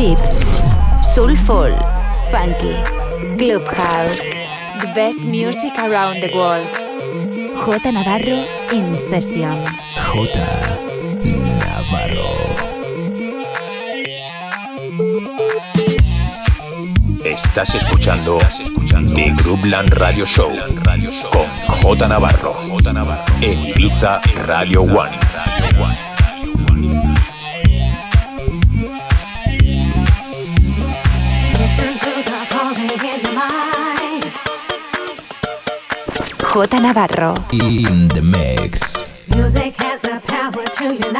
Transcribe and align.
deep, 0.00 0.18
soulful, 1.04 1.72
funky, 2.32 2.76
clubhouse, 3.36 4.24
the 4.80 4.90
best 4.94 5.18
music 5.20 5.72
around 5.78 6.22
the 6.22 6.30
world. 6.34 6.66
J 7.64 7.92
Navarro 7.92 8.40
in 8.72 8.94
Sessions. 8.94 9.78
J 9.94 10.32
Navarro. 11.60 12.32
Estás 17.22 17.74
escuchando, 17.74 18.38
The 19.14 19.34
Groupland 19.42 19.92
Radio 19.92 20.24
Show 20.24 20.50
con 21.30 21.46
J 21.82 22.08
Navarro 22.08 22.54
en 23.42 23.66
Ibiza 23.66 24.18
Radio 24.46 24.80
One. 24.80 26.09
J 36.52 36.80
Navarro. 36.80 37.36
In 37.52 38.08
the 38.08 38.20
mix. 38.20 39.14
Music 39.28 39.72
has 39.76 40.02
the 40.02 40.20
power 40.26 40.66
to 40.66 40.84
unite. 40.94 41.19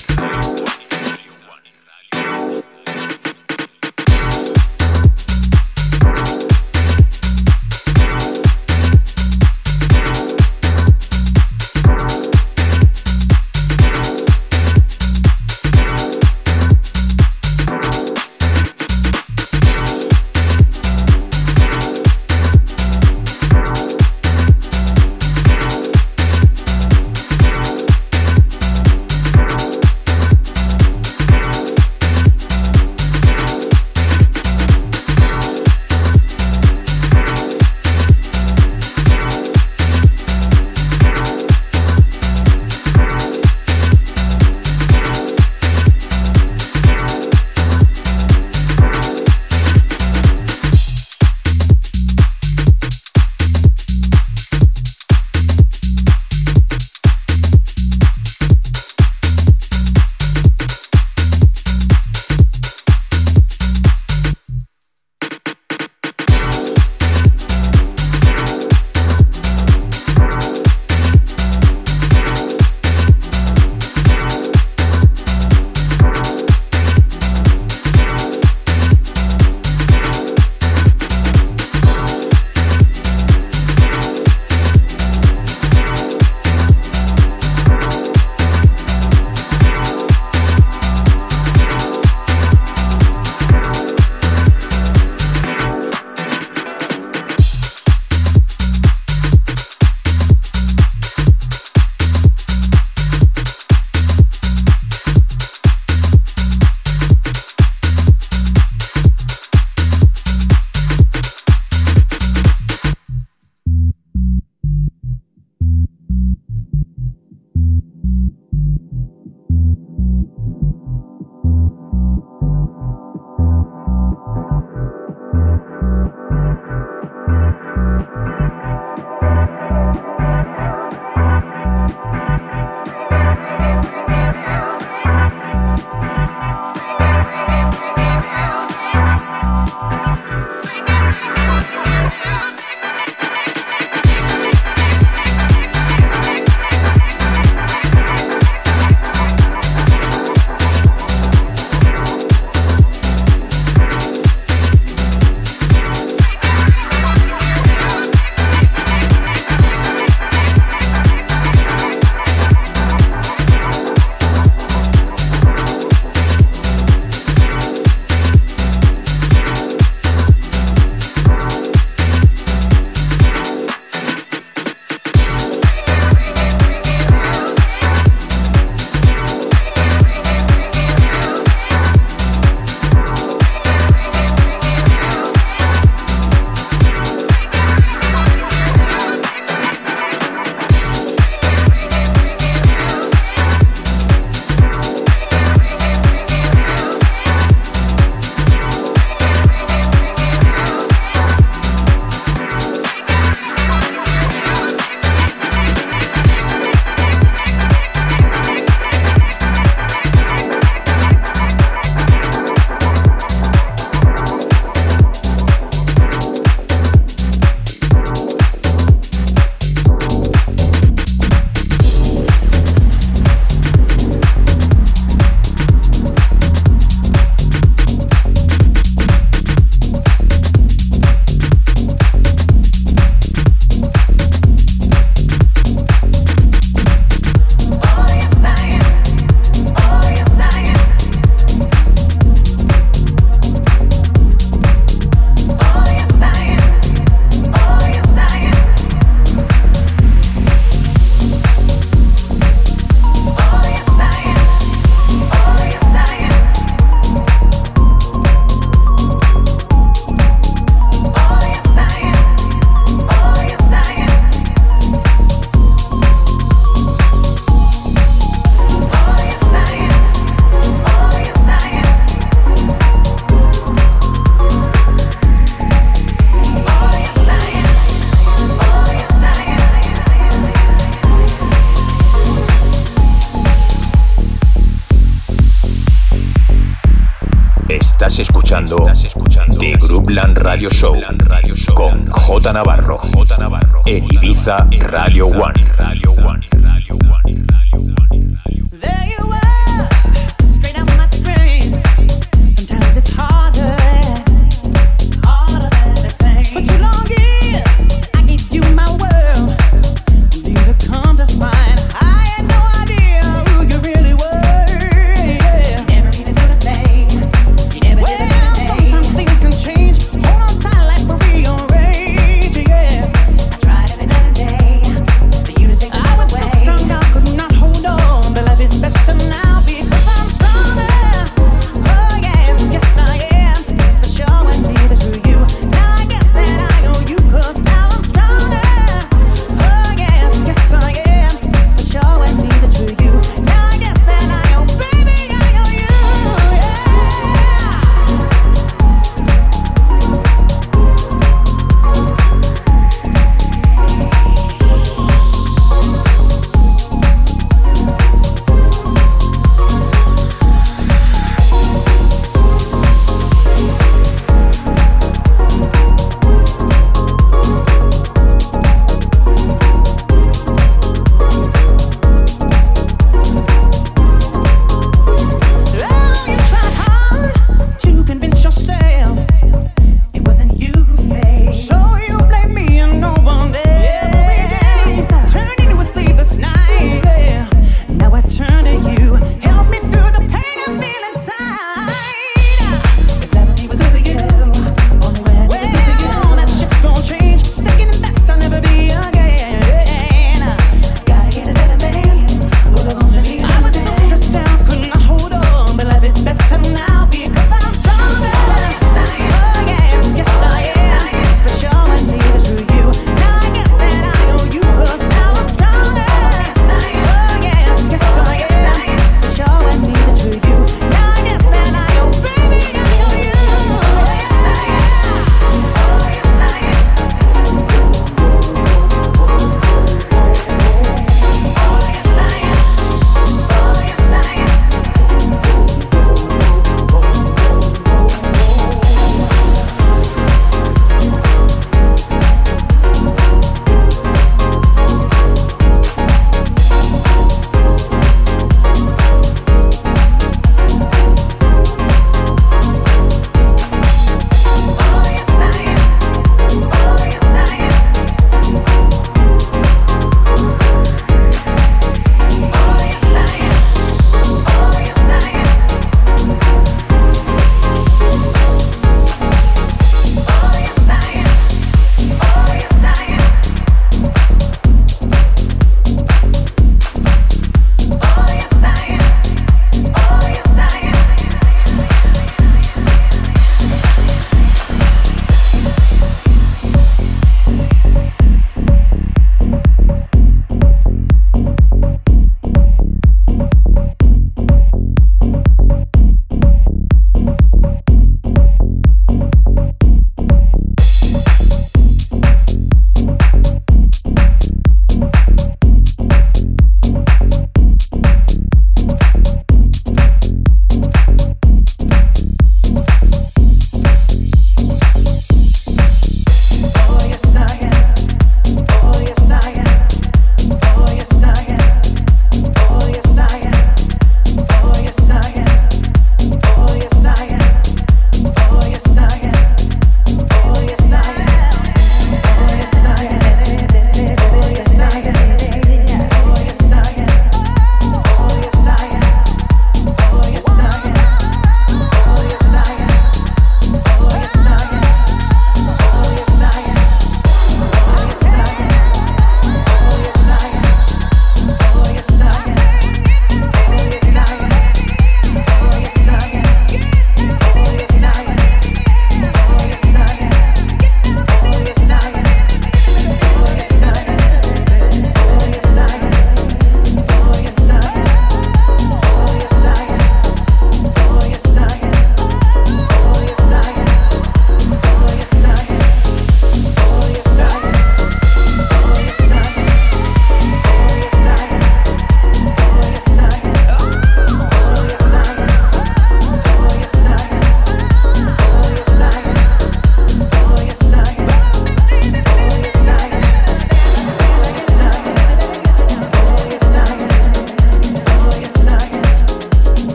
Radio 290.61 290.69
Show 290.77 290.90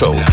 Show 0.00 0.29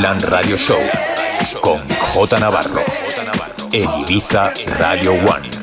Groupland 0.00 0.24
Radio 0.30 0.56
Show 0.56 0.80
con 1.60 1.78
J 2.14 2.38
Navarro 2.38 2.82
en 3.70 3.86
Ibiza 4.00 4.50
Radio 4.78 5.12
One. 5.12 5.59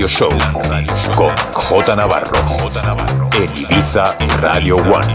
Radio 0.00 0.08
Show 0.08 0.30
con 1.14 1.30
J 1.52 1.94
Navarro 1.94 2.38
en 3.34 3.50
Ibiza 3.54 4.16
Radio 4.40 4.76
One. 4.76 5.14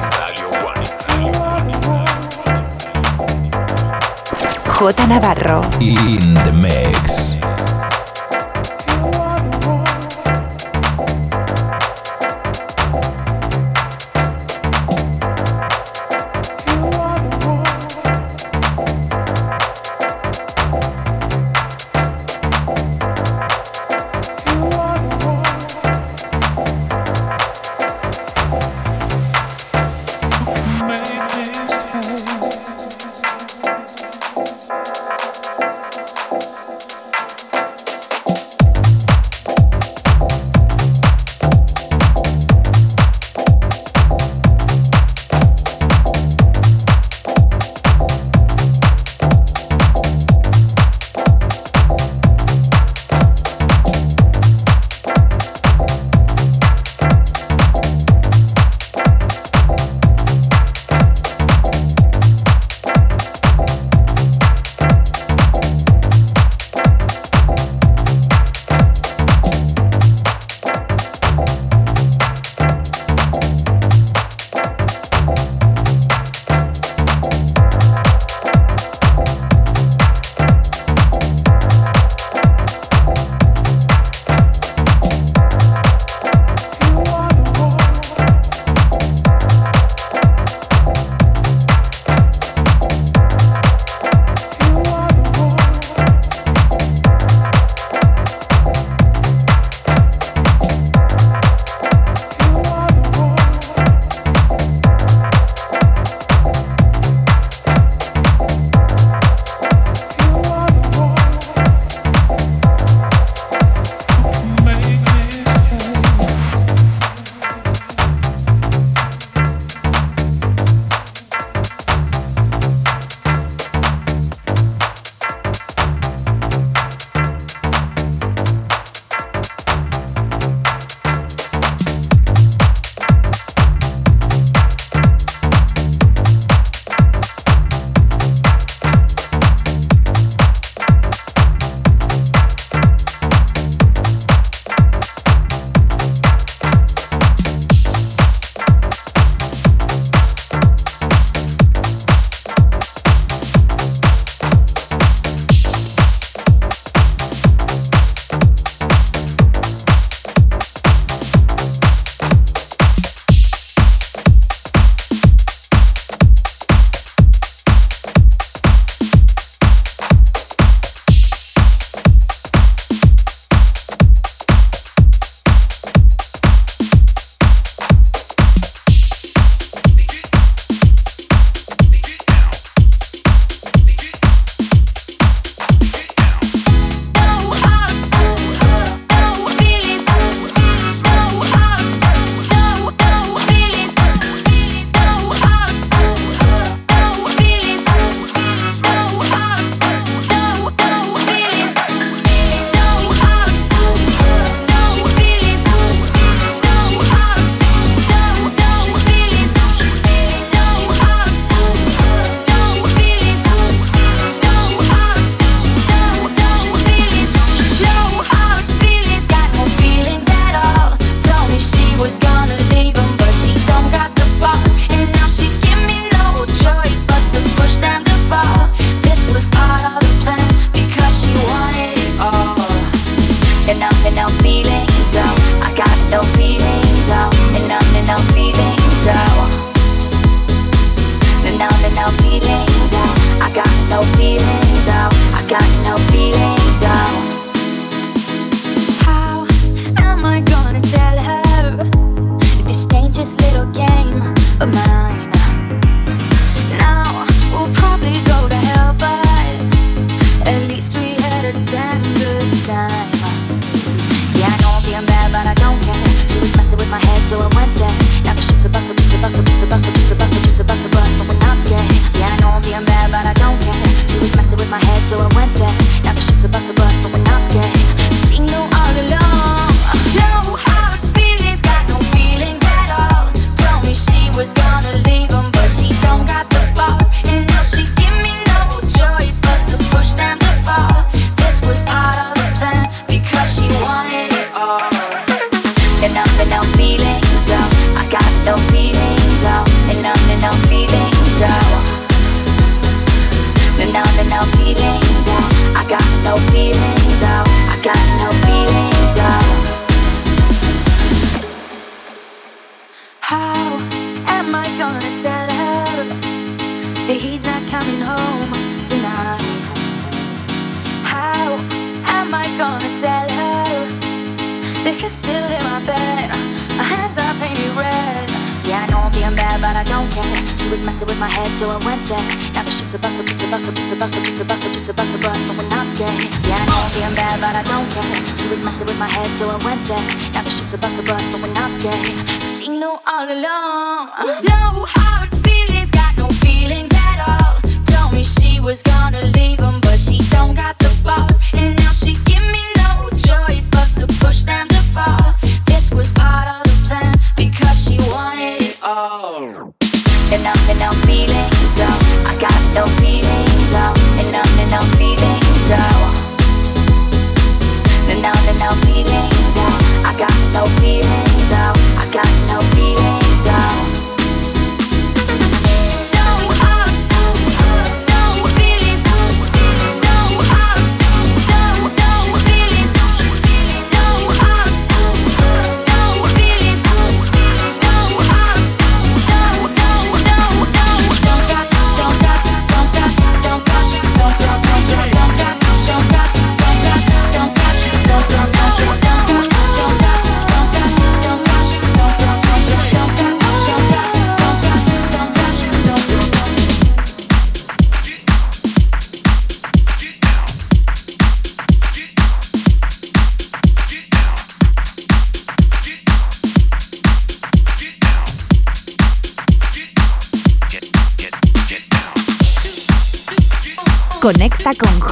J 4.67 5.07
Navarro. 5.07 5.61
In 5.79 6.35
the 6.35 6.51
mix. 6.51 7.24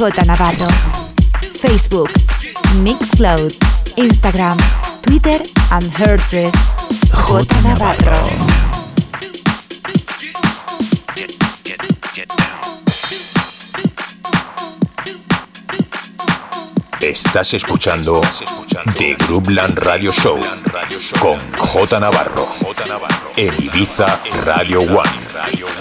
J 0.04 0.26
Navarro. 0.26 0.68
Facebook, 1.62 2.12
Mixcloud, 2.84 3.54
Instagram, 3.96 4.58
Twitter 5.02 5.40
and 5.72 5.90
Herces. 5.98 6.54
J 7.10 7.48
Navarro. 7.64 8.22
Estás 17.00 17.54
escuchando 17.54 18.20
The 18.98 19.16
Groupland 19.26 19.80
Radio 19.80 20.12
Show 20.12 20.38
con 21.22 21.40
J 21.58 22.00
Navarro 22.02 22.50
en 23.38 23.54
Ibiza 23.64 24.22
Radio 24.44 24.82
One. 24.82 25.73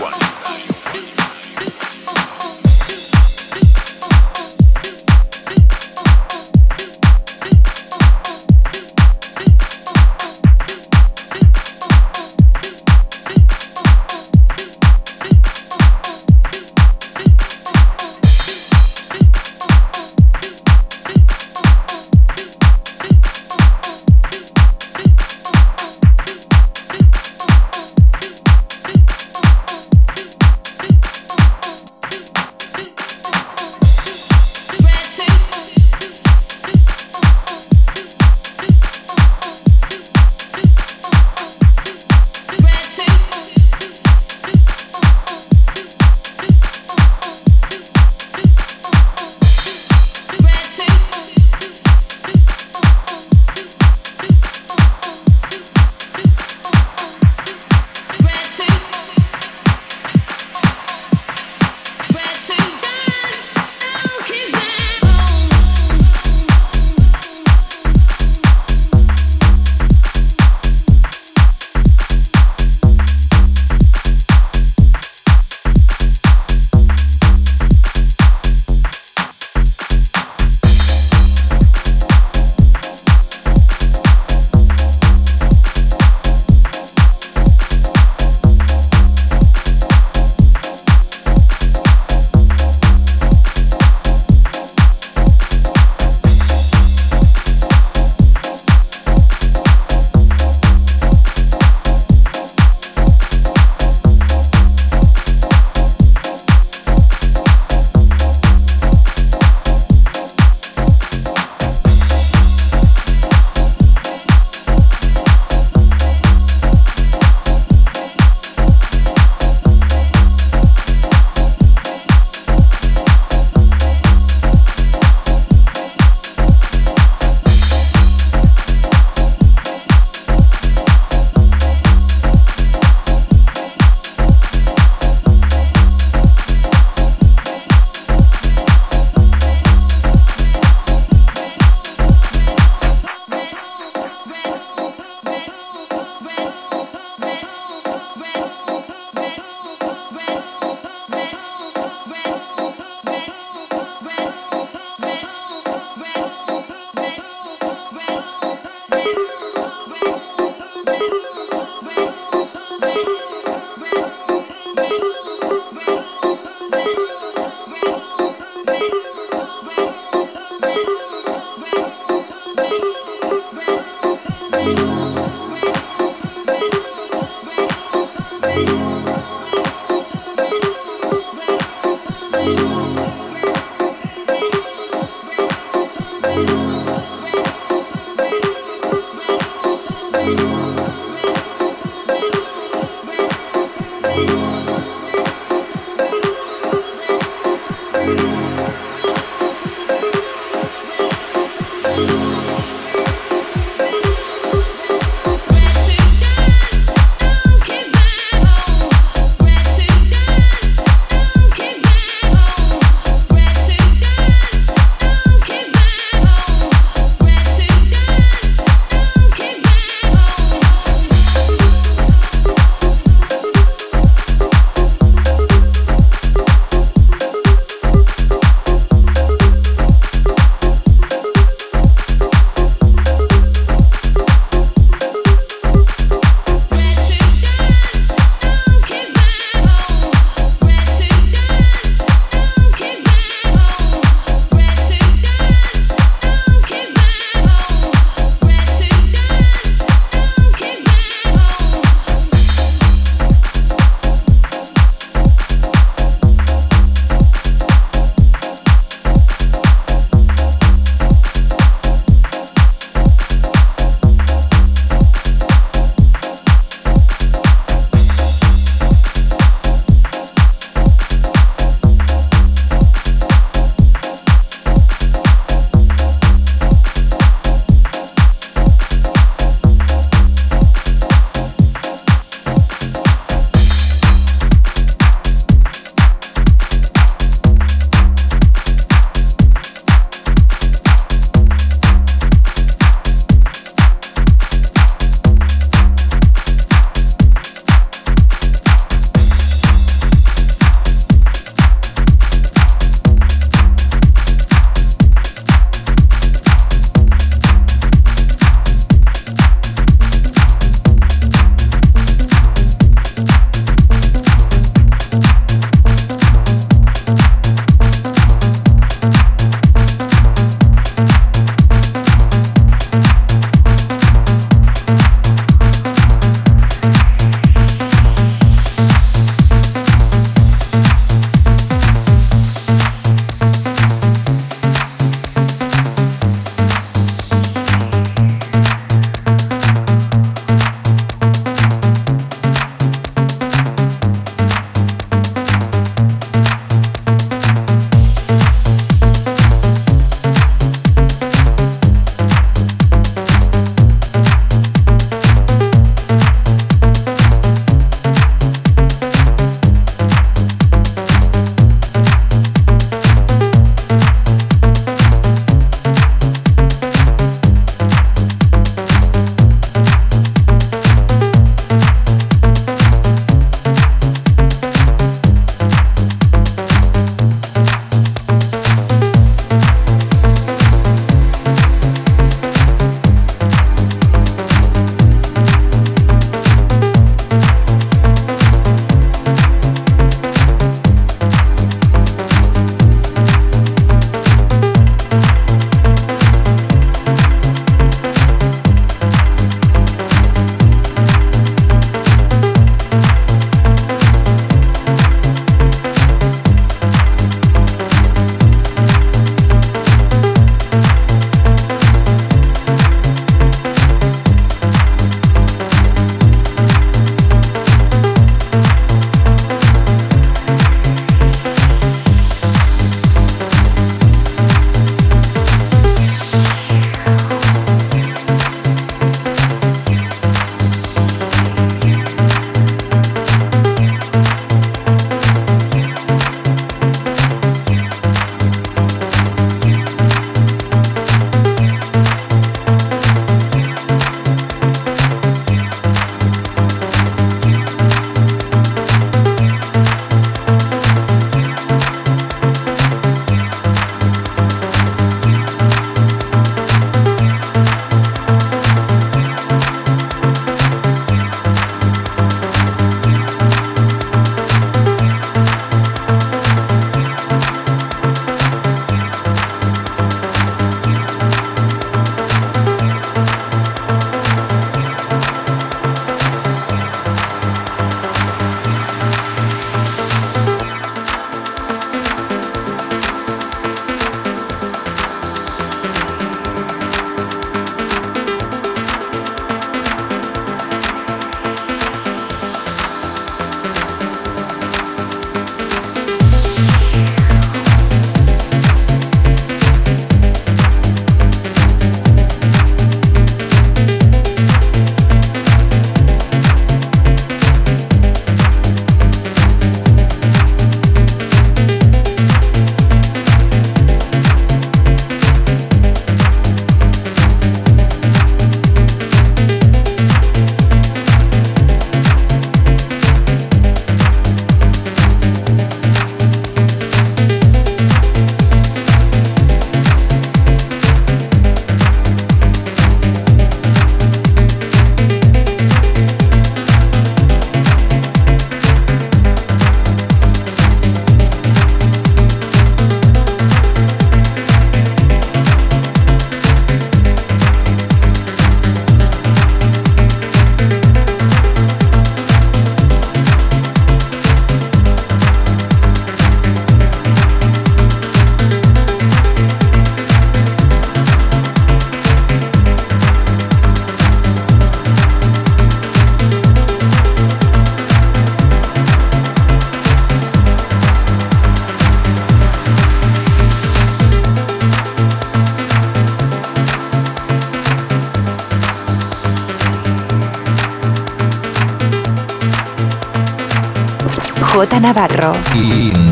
Navarro. 584.92 585.32
In 585.54 586.11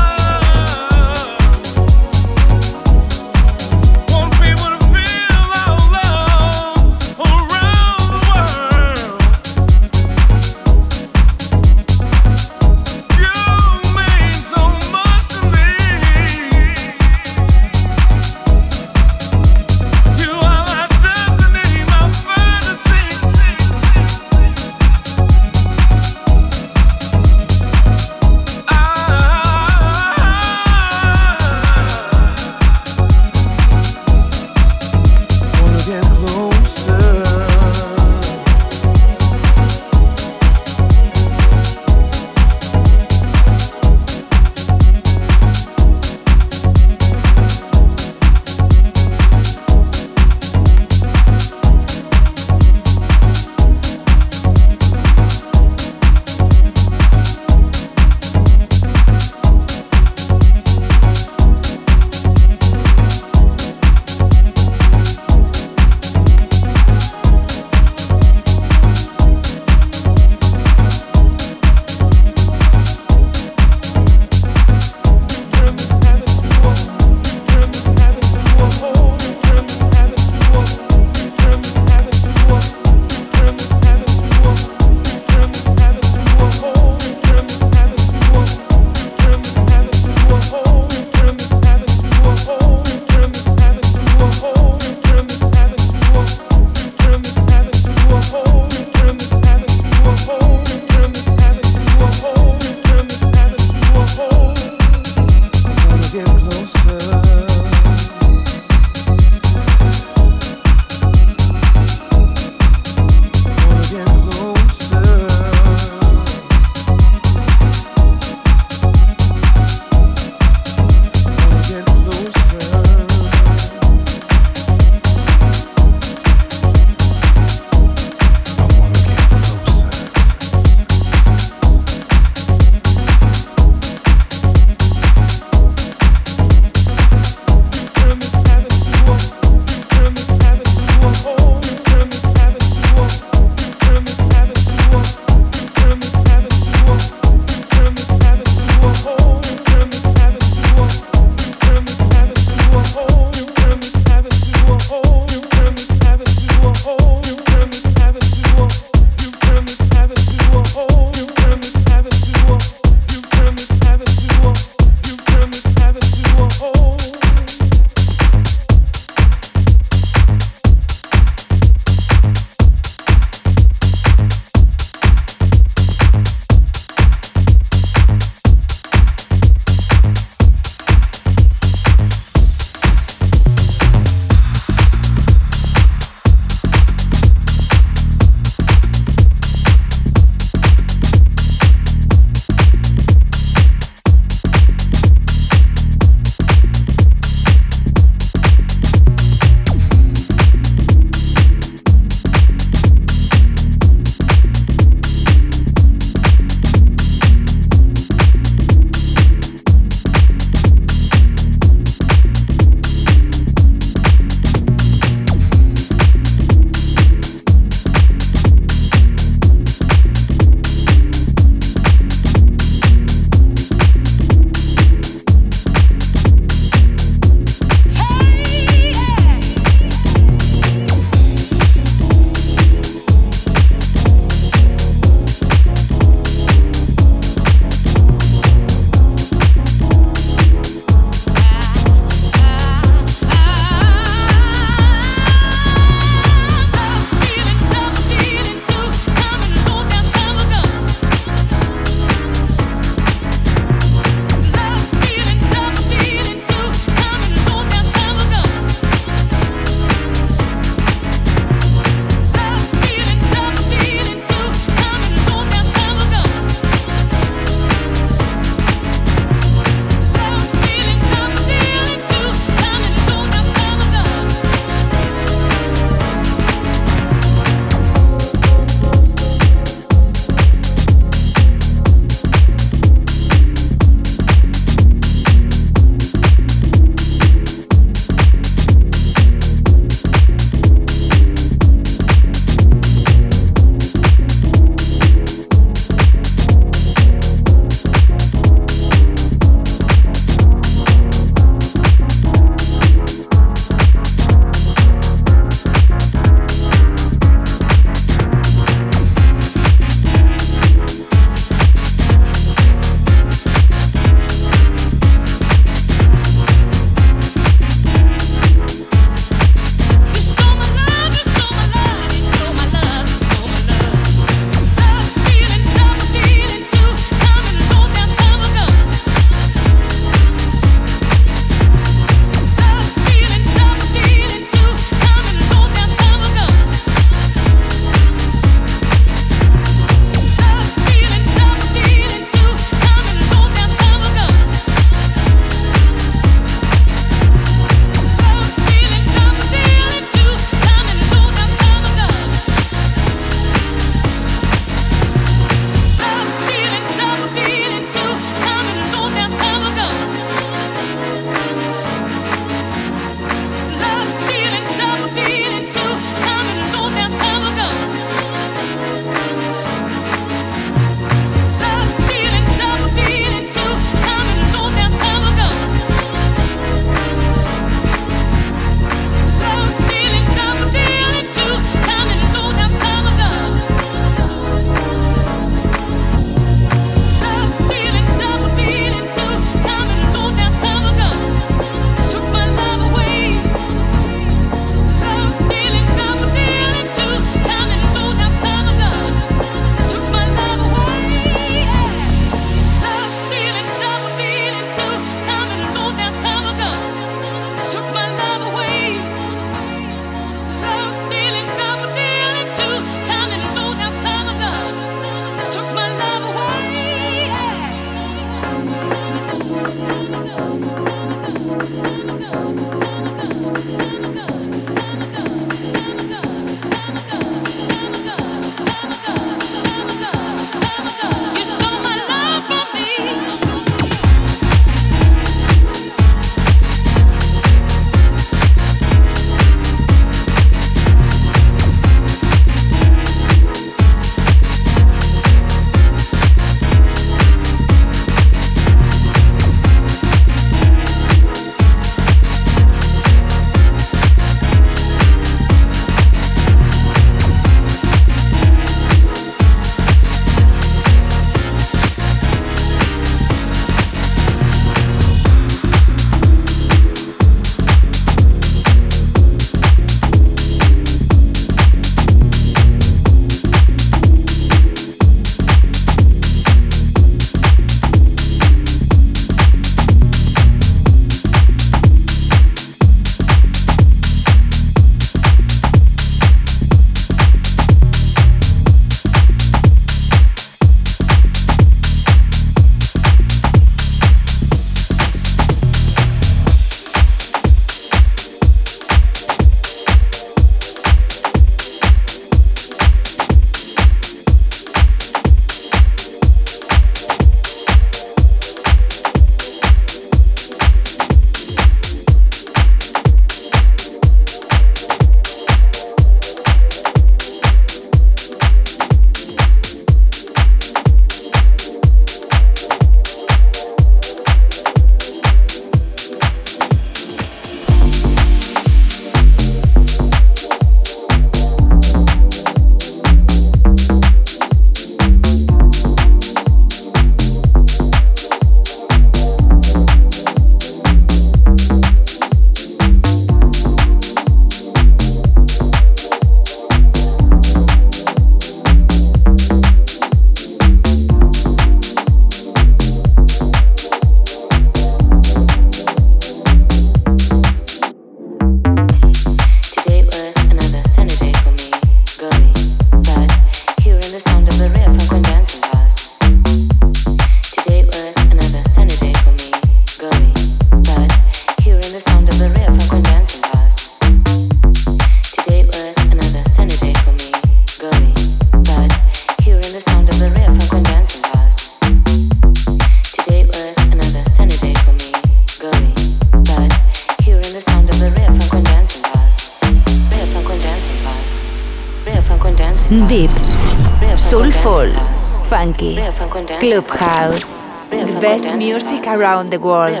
Around 599.20 599.50
the 599.50 599.58
world. 599.58 600.00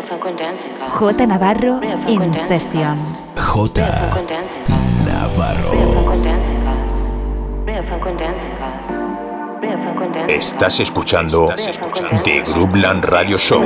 J 0.98 1.26
Navarro 1.26 1.80
in 2.08 2.34
sessions. 2.34 3.30
J 3.36 3.80
Navarro. 5.06 5.70
Estás 10.28 10.80
escuchando 10.80 11.48
The 12.24 12.42
Groupland 12.42 13.04
Radio 13.04 13.36
Show 13.36 13.64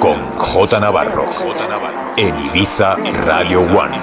con 0.00 0.16
J 0.36 0.80
Navarro 0.80 1.26
en 2.16 2.34
Ibiza 2.46 2.96
Radio 2.96 3.60
One. 3.60 3.96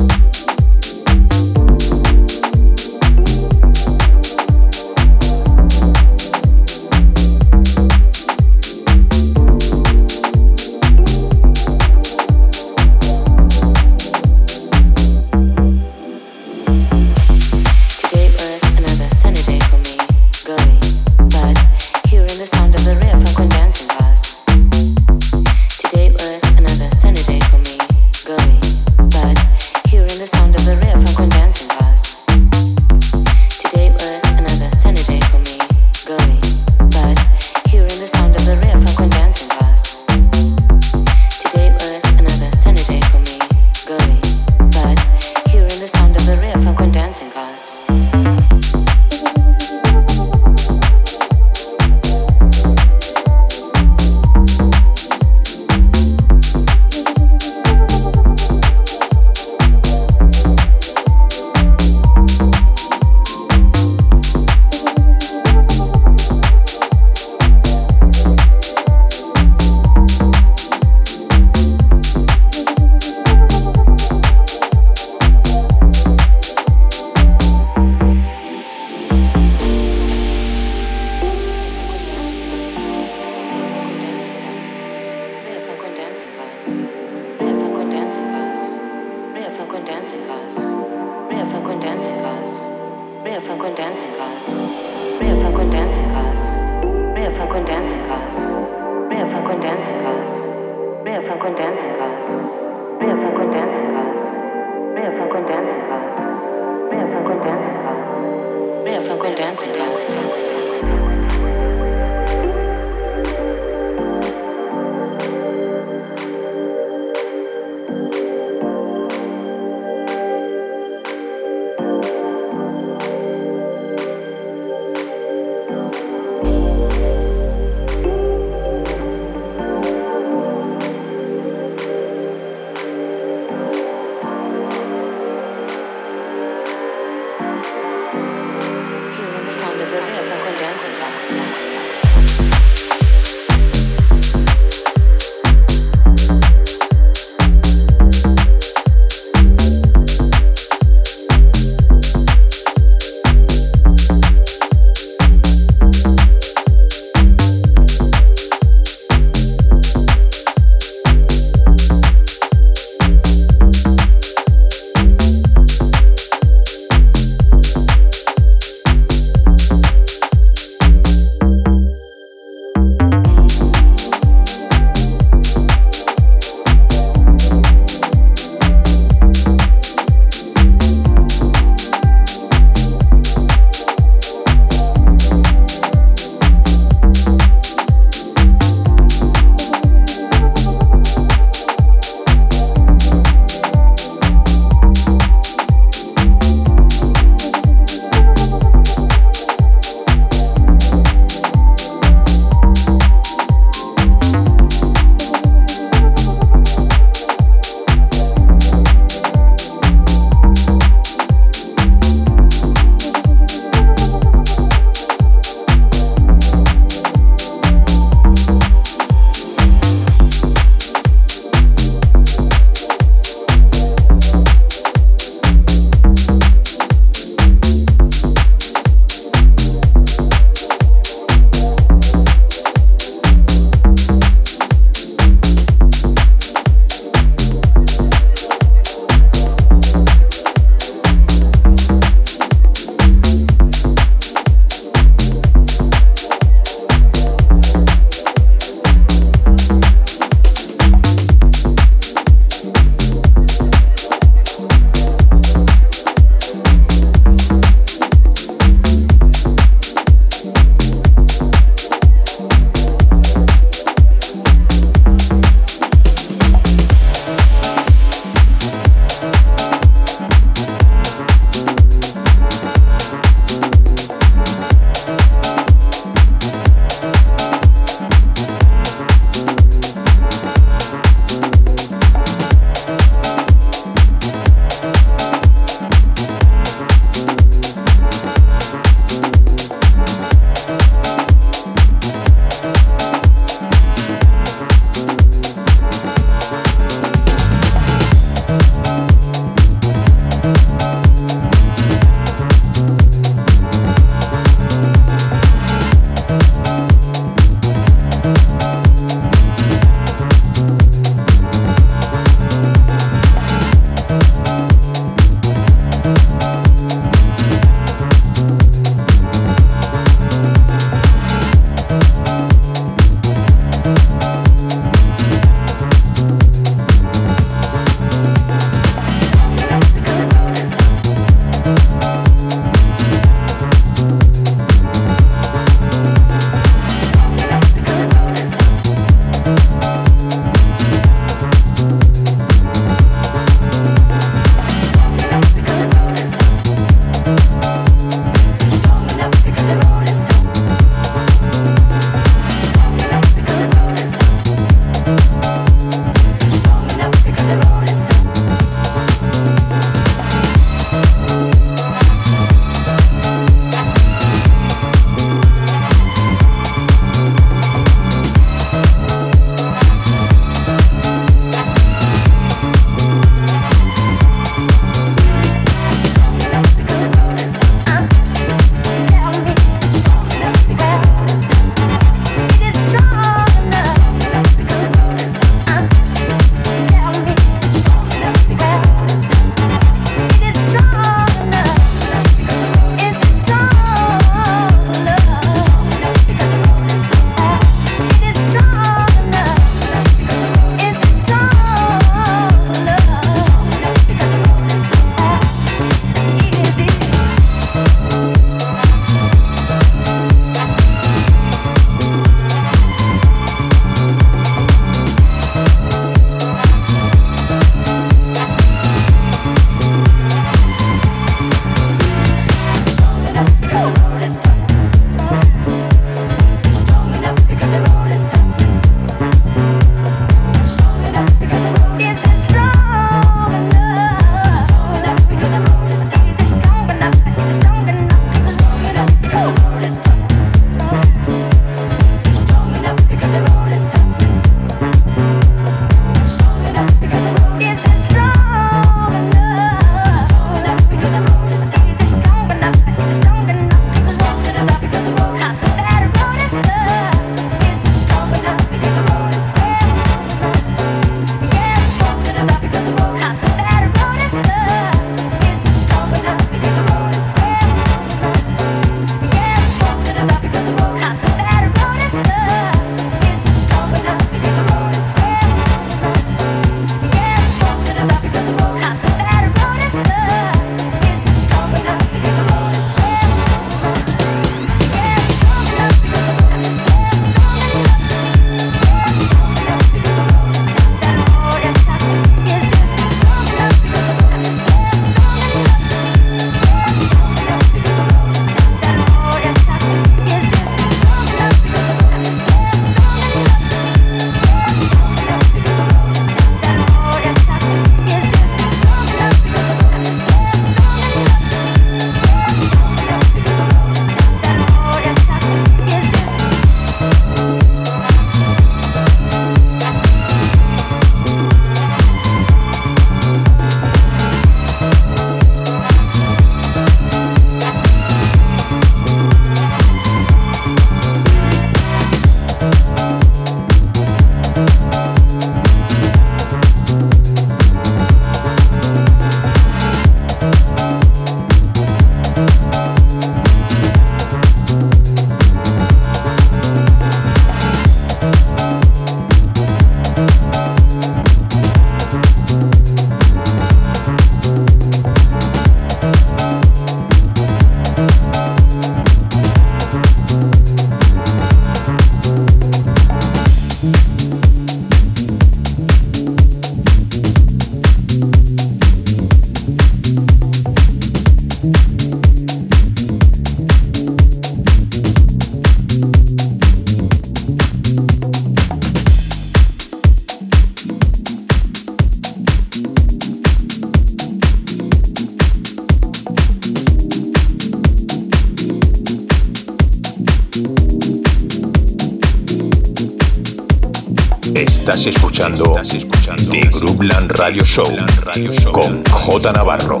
Show 598.34 598.72
con 598.72 599.02
J 599.10 599.52
Navarro 599.52 600.00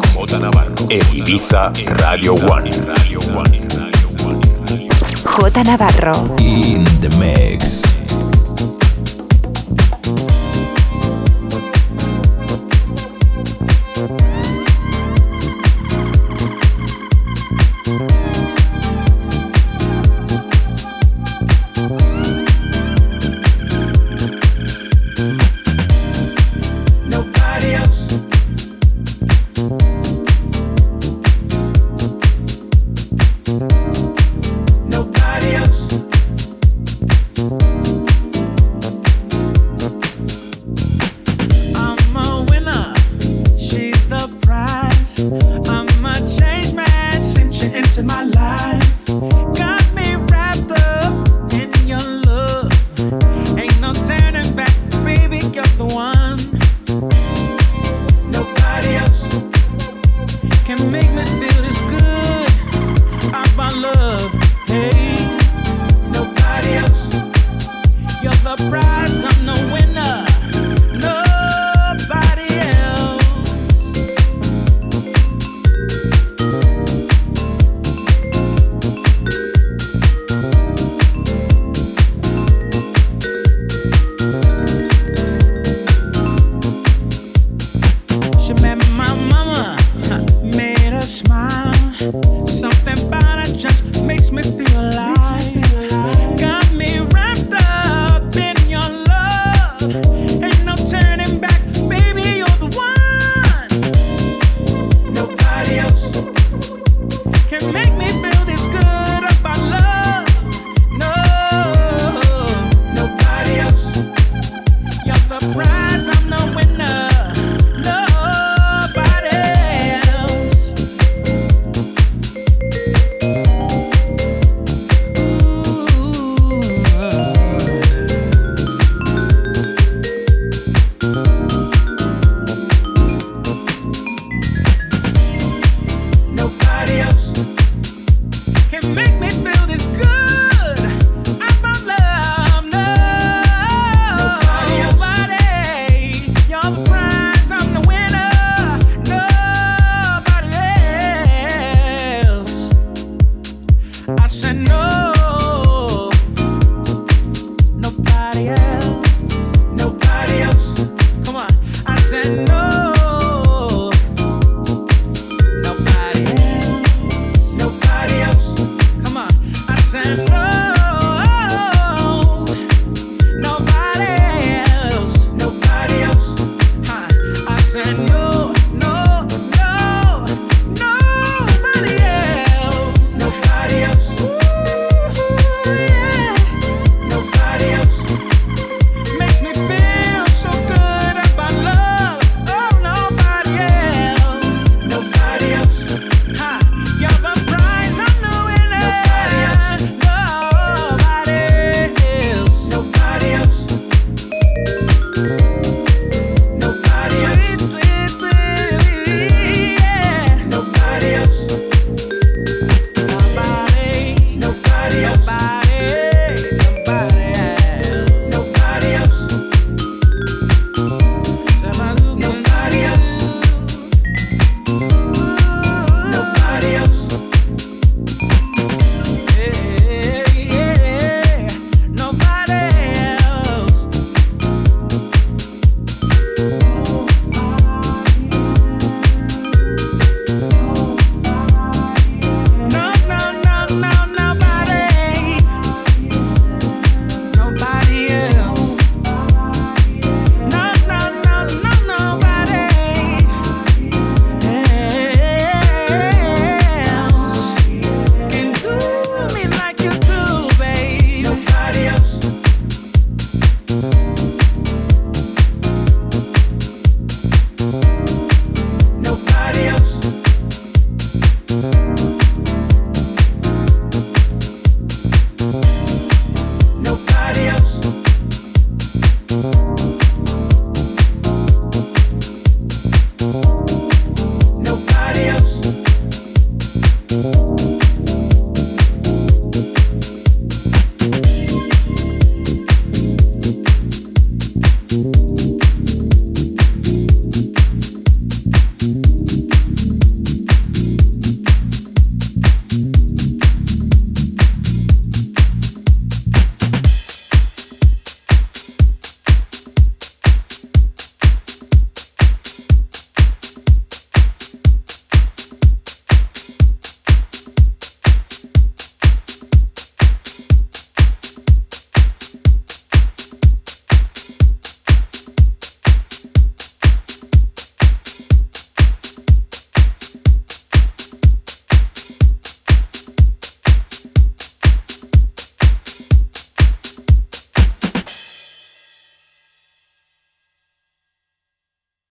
en 0.88 1.00
Ibiza 1.16 1.72
Radio 1.86 2.34
One. 2.34 2.70
J 5.24 5.64
Navarro. 5.64 6.36
In 6.38 6.84
the 7.00 7.08
mix. 7.18 7.89